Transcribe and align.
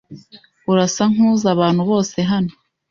Urasa 0.71 1.03
nkuzi 1.11 1.45
abantu 1.53 1.81
bose 1.91 2.17
hano. 2.29 2.53